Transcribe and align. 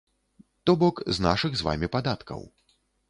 То 0.69 0.75
бок, 0.83 1.01
з 1.17 1.25
нашых 1.27 1.51
з 1.59 1.67
вамі 1.67 1.91
падаткаў. 1.97 2.41